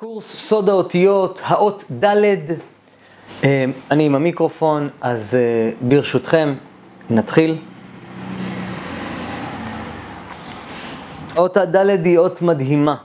[0.00, 2.14] קורס סוד האותיות, האות ד',
[3.44, 6.54] אה, אני עם המיקרופון, אז אה, ברשותכם
[7.10, 7.56] נתחיל.
[11.34, 12.96] האות הד' היא אות מדהימה.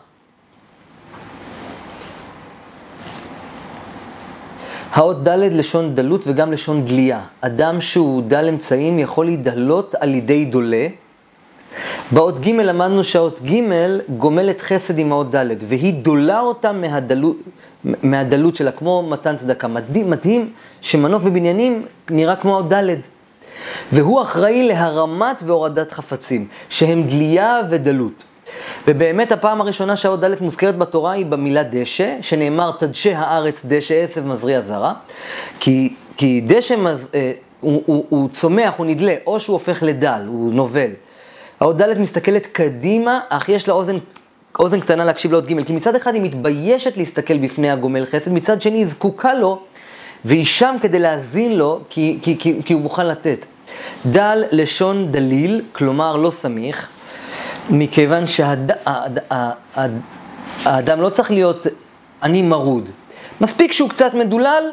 [4.92, 7.22] האות ד' לשון דלות וגם לשון דליה.
[7.42, 10.88] אדם שהוא דל אמצעים יכול להידלות על ידי דולה.
[12.12, 13.62] באות ג' למדנו שהאות ג'
[14.18, 17.38] גומלת חסד עם האות ד', והיא דולה אותה מהדלות,
[17.84, 19.68] מהדלות שלה, כמו מתן צדקה.
[19.68, 20.52] מדהים, מדהים
[20.82, 22.96] שמנוף בבניינים נראה כמו האות ד',
[23.92, 28.24] והוא אחראי להרמת והורדת חפצים, שהם דליה ודלות.
[28.88, 34.28] ובאמת הפעם הראשונה שהאות ד' מוזכרת בתורה היא במילה דשא, שנאמר תדשא הארץ דשא עשב
[34.28, 34.94] מזריע זרע,
[35.60, 40.22] כי, כי דשא מז, אה, הוא, הוא, הוא צומח, הוא נדלה, או שהוא הופך לדל,
[40.28, 40.90] הוא נובל.
[41.64, 43.98] האות ד' מסתכלת קדימה, אך יש לה אוזן,
[44.60, 48.62] אוזן קטנה להקשיב לאות ג', כי מצד אחד היא מתביישת להסתכל בפני הגומל חסד, מצד
[48.62, 49.60] שני היא זקוקה לו,
[50.26, 53.46] והיא שם כדי להאזין לו, כי, כי, כי, כי הוא מוכן לתת.
[54.06, 56.90] דל לשון דליל, כלומר לא סמיך,
[57.70, 59.42] מכיוון שהאדם
[61.02, 61.68] לא צריך להיות
[62.24, 62.90] עני מרוד.
[63.42, 64.64] מספיק שהוא קצת מדולל,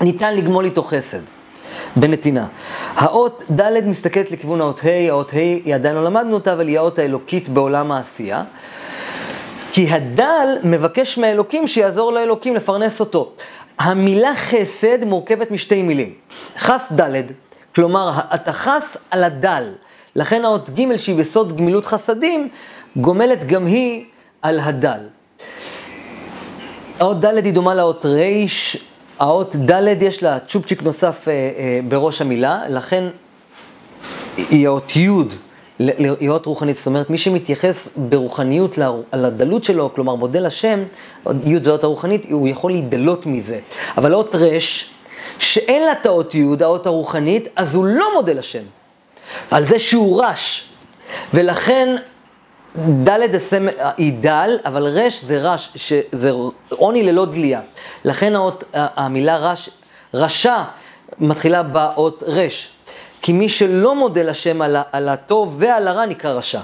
[0.00, 1.33] ניתן לגמול איתו חסד.
[1.96, 2.46] בנתינה.
[2.94, 6.78] האות ד' מסתכלת לכיוון האות ה', האות ה' היא עדיין לא למדנו אותה, אבל היא
[6.78, 8.42] האות האלוקית בעולם העשייה.
[9.72, 13.32] כי הדל מבקש מהאלוקים שיעזור לאלוקים לפרנס אותו.
[13.78, 16.12] המילה חסד מורכבת משתי מילים.
[16.58, 17.22] חס ד',
[17.74, 19.64] כלומר, אתה חס על הדל.
[20.16, 22.48] לכן האות ג' שהיא בסוד גמילות חסדים,
[22.96, 24.04] גומלת גם היא
[24.42, 25.00] על הדל.
[27.00, 28.46] האות ד' היא דומה לאות ר',
[29.18, 33.04] האות ד' יש לה צ'ופצ'יק נוסף אה, אה, בראש המילה, לכן
[34.36, 35.08] היא האות י',
[35.78, 38.78] היא אות רוחנית, זאת אומרת מי שמתייחס ברוחניות
[39.12, 40.82] לדלות שלו, כלומר מודל השם,
[41.44, 43.60] י' זה האות הרוחנית, הוא יכול להידלות מזה.
[43.96, 44.58] אבל האות ר',
[45.38, 48.62] שאין לה את האות י', האות הרוחנית, אז הוא לא מודל השם.
[49.50, 50.68] על זה שהוא רש.
[51.34, 51.96] ולכן
[52.78, 56.30] ד' הסמל, היא דל, אבל רש זה רש, שזה
[56.68, 57.60] עוני ללא דליה.
[58.04, 59.70] לכן האות, המילה רש,
[60.14, 60.62] רשע
[61.18, 62.70] מתחילה באות רש.
[63.22, 66.60] כי מי שלא מודה לשם על, על הטוב ועל הרע נקרא רשע.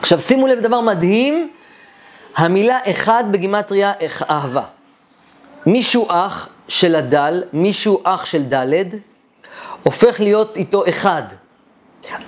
[0.00, 1.50] עכשיו שימו לב דבר מדהים,
[2.36, 3.92] המילה אחד בגימטריה
[4.30, 4.64] אהבה.
[5.66, 8.84] מישהו אח של הדל, מישהו אח של ד',
[9.82, 11.22] הופך להיות איתו אחד.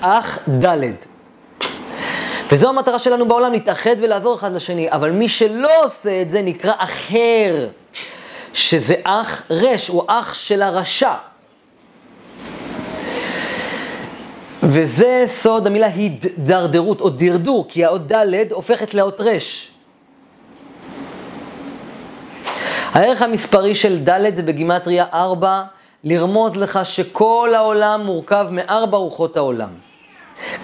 [0.01, 1.12] אח ד'.
[2.53, 4.91] וזו המטרה שלנו בעולם, להתאחד ולעזור אחד לשני.
[4.91, 7.69] אבל מי שלא עושה את זה נקרא אחר,
[8.53, 11.15] שזה אח רש, הוא אח של הרשע.
[14.63, 19.71] וזה סוד המילה הידרדרות או דרדור, כי האות ד' הופכת לאות רש.
[22.93, 25.63] הערך המספרי של ד' זה בגימטריה 4,
[26.05, 29.92] לרמוז לך שכל העולם מורכב מארבע רוחות העולם.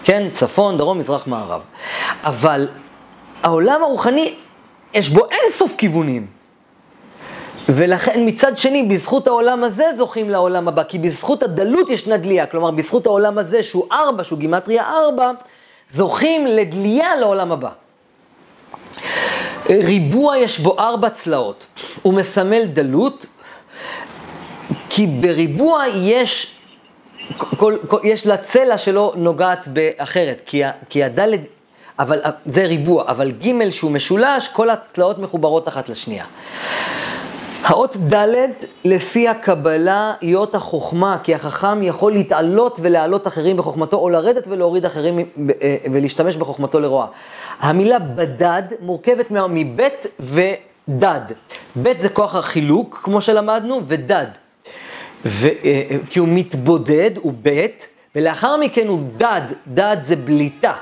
[0.05, 1.63] כן, צפון, דרום, מזרח, מערב.
[2.23, 2.69] אבל
[3.43, 4.35] העולם הרוחני,
[4.95, 6.27] יש בו אין סוף כיוונים.
[7.69, 12.71] ולכן מצד שני, בזכות העולם הזה זוכים לעולם הבא, כי בזכות הדלות ישנה דליה, כלומר
[12.71, 15.31] בזכות העולם הזה שהוא ארבע, שהוא גימטריה ארבע,
[15.91, 17.71] זוכים לדליה לעולם הבא.
[19.71, 21.67] ריבוע יש בו ארבע צלעות,
[22.03, 23.27] הוא מסמל דלות,
[24.91, 26.58] כי בריבוע יש
[27.37, 31.41] כל, כל, יש לה צלע שלא נוגעת באחרת, כי, כי הדלת,
[31.99, 36.25] אבל זה ריבוע, אבל ג' שהוא משולש, כל הצלעות מחוברות אחת לשנייה.
[37.63, 38.35] האות ד'
[38.85, 44.85] לפי הקבלה היא אות החוכמה, כי החכם יכול להתעלות ולהעלות אחרים בחוכמתו, או לרדת ולהוריד
[44.85, 47.07] אחרים אה, ולהשתמש בחוכמתו לרוע.
[47.61, 51.21] המילה בדד מורכבת מבית ודד.
[51.77, 54.27] בית זה כוח החילוק, כמו שלמדנו, ודד.
[55.25, 55.49] ו,
[56.11, 57.67] כי הוא מתבודד, הוא ב',
[58.15, 60.73] ולאחר מכן הוא דד, דד זה בליטה.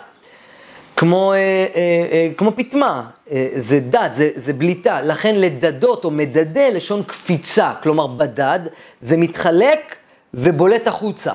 [0.97, 5.03] כמו, אה, אה, אה, כמו פטמה, אה, זה דד, זה, זה בליטה.
[5.03, 8.61] לכן לדדות או מדדה לשון קפיצה, כלומר בדד,
[9.01, 9.97] זה מתחלק
[10.35, 11.33] ובולט החוצה,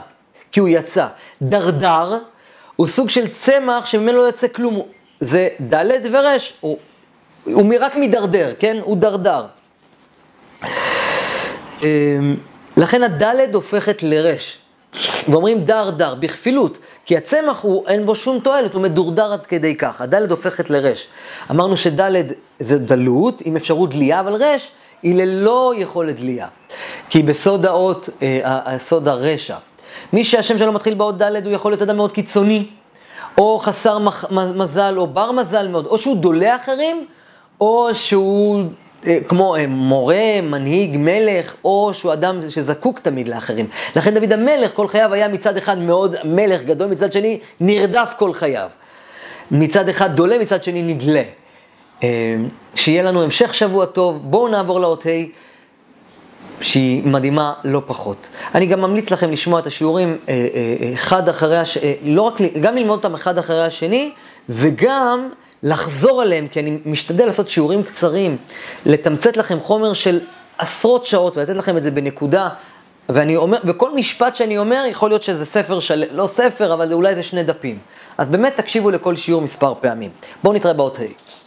[0.51, 1.07] כי הוא יצא.
[1.42, 2.18] דרדר
[2.75, 4.81] הוא סוג של צמח שממנו לא יוצא כלום,
[5.19, 6.27] זה ד' ור',
[6.59, 6.77] הוא,
[7.44, 8.77] הוא רק מדרדר, כן?
[8.83, 9.45] הוא דרדר.
[12.77, 14.57] לכן הדלת הופכת לרש.
[15.29, 19.75] ואומרים דר דר, בכפילות, כי הצמח הוא, אין בו שום תועלת, הוא מדורדר עד כדי
[19.75, 20.01] כך.
[20.01, 21.07] הדלת הופכת לרש.
[21.51, 22.25] אמרנו שדלת
[22.59, 24.71] זה דלות, עם אפשרות דליה, אבל רש
[25.03, 26.47] היא ללא יכולת דליה.
[27.09, 29.56] כי בסוד האות, אה, סוד הרשע.
[30.13, 32.68] מי שהשם שלו מתחיל באות דלת, הוא יכול להיות אדם מאוד קיצוני,
[33.38, 33.97] או חסר
[34.31, 37.06] מזל, או בר מזל מאוד, או שהוא דולה אחרים,
[37.62, 38.63] או שהוא
[39.27, 43.68] כמו אה, מורה, מנהיג, מלך, או שהוא אדם שזקוק תמיד לאחרים.
[43.95, 48.33] לכן דוד המלך כל חייו היה מצד אחד מאוד מלך גדול, מצד שני נרדף כל
[48.33, 48.69] חייו.
[49.51, 51.24] מצד אחד דולה, מצד שני נדלה.
[52.03, 52.36] אה,
[52.75, 55.42] שיהיה לנו המשך שבוע טוב, בואו נעבור לאות ה'
[56.63, 58.27] שהיא מדהימה לא פחות.
[58.56, 60.18] אני גם ממליץ לכם לשמוע את השיעורים
[60.94, 64.12] אחד אחרי השני, לא רק, גם ללמוד אותם אחד אחרי השני,
[64.50, 65.30] וגם
[65.63, 68.38] לחזור עליהם, כי אני משתדל לעשות שיעורים קצרים,
[68.86, 70.19] לתמצת לכם חומר של
[70.58, 72.50] עשרות שעות ולתת לכם את זה בנקודה.
[73.10, 77.16] ואני אומר, וכל משפט שאני אומר, יכול להיות שזה ספר של, לא ספר, אבל אולי
[77.16, 77.80] זה שני דפים.
[78.18, 80.10] אז באמת תקשיבו לכל שיעור מספר פעמים.
[80.44, 81.41] בואו נתראה באות ה'.